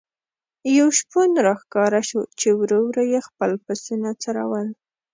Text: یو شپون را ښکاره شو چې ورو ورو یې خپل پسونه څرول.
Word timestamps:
یو 0.77 0.87
شپون 0.99 1.29
را 1.45 1.53
ښکاره 1.61 2.01
شو 2.09 2.21
چې 2.39 2.47
ورو 2.59 2.79
ورو 2.87 3.03
یې 3.13 3.21
خپل 3.27 3.51
پسونه 3.65 4.09
څرول. 4.23 4.67